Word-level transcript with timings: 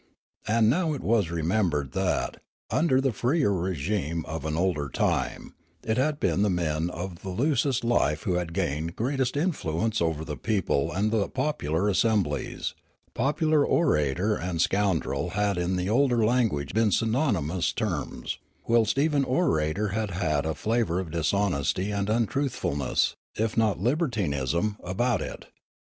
And 0.47 0.67
now 0.67 0.93
it 0.95 1.01
was 1.03 1.29
remembered 1.29 1.91
that, 1.91 2.37
under 2.71 2.99
the 2.99 3.11
freer 3.13 3.51
regime 3.53 4.25
of 4.25 4.45
an 4.45 4.57
olden 4.57 4.91
time, 4.91 5.53
it 5.83 5.97
had 5.97 6.19
been 6.19 6.41
men 6.55 6.89
of 6.89 7.21
the 7.21 7.29
loosest 7.29 7.83
life 7.83 8.23
who 8.23 8.33
had 8.33 8.51
gained 8.51 8.95
greatest 8.95 9.37
influence 9.37 10.01
over 10.01 10.25
the 10.25 10.37
people 10.37 10.91
and 10.91 11.11
the 11.11 11.29
popular 11.29 11.87
assemblies; 11.87 12.73
popular 13.13 13.63
orator 13.63 14.35
and 14.35 14.59
scoun 14.59 14.99
drel 15.01 15.29
had 15.33 15.59
in 15.59 15.75
the 15.75 15.87
older 15.87 16.25
language 16.25 16.73
been 16.73 16.89
synonymous 16.89 17.71
terms; 17.71 18.39
whilst 18.65 18.97
even 18.97 19.23
orator 19.23 19.89
had 19.89 20.09
had 20.09 20.47
a 20.47 20.55
flavour 20.55 20.99
of 20.99 21.11
dishonesty 21.11 21.91
and 21.91 22.09
untruthfulness, 22.09 23.15
if 23.35 23.55
not 23.55 23.79
libertinism, 23.79 24.77
about 24.83 25.21
it. 25.21 25.45